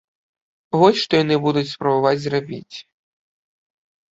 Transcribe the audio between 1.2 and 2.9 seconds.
яны будуць спрабаваць зрабіць.